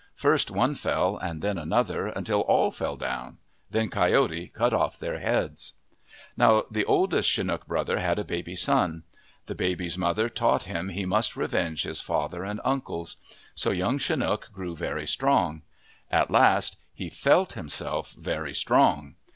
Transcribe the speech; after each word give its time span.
First 0.15 0.49
one 0.49 0.73
fell 0.73 1.15
and 1.17 1.43
then 1.43 1.59
another, 1.59 2.07
until 2.07 2.39
all 2.41 2.71
fell 2.71 2.97
down. 2.97 3.37
Then 3.69 3.87
Coyote 3.89 4.47
cut 4.47 4.73
off 4.73 4.97
their 4.97 5.19
heads. 5.19 5.73
Now 6.35 6.63
the 6.71 6.85
oldest 6.85 7.29
Chinook 7.29 7.67
brother 7.67 7.99
had 7.99 8.17
a 8.17 8.23
baby 8.23 8.55
son. 8.55 9.03
The 9.45 9.53
baby's 9.53 9.99
mother 9.99 10.27
taught 10.27 10.63
him 10.63 10.89
he 10.89 11.05
must 11.05 11.35
revenge 11.37 11.83
his 11.83 12.01
father 12.01 12.43
and 12.43 12.59
uncles. 12.65 13.17
So 13.53 13.69
Young 13.69 13.99
Chinook 13.99 14.51
grew 14.51 14.75
very 14.75 15.05
strong. 15.05 15.61
At 16.09 16.31
last 16.31 16.77
he 16.95 17.07
felt 17.07 17.53
himself 17.53 18.13
very 18.13 18.55
strong. 18.55 19.13